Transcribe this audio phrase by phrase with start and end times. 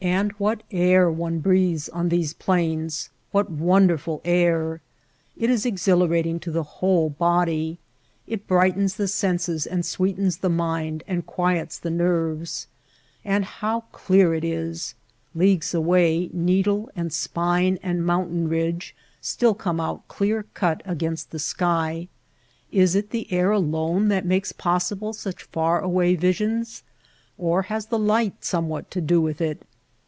[0.00, 4.80] And what air one breathes on these plains— what wonderful air!
[5.36, 7.80] It is exhilarating to the whole body;
[8.24, 11.26] it brightens the senses and sweet MESAS AND FOOT HILLS 201 ens the mind and
[11.26, 12.66] quiets the nerves.
[13.24, 14.94] And how clear it is!
[15.34, 21.40] Leagues away needle and spine and mountain ridge still come out clear cut against the
[21.40, 22.06] sky.
[22.70, 26.84] Is it the air alone that makes possible such far away visions,
[27.36, 29.64] or has the light somewhat to do with it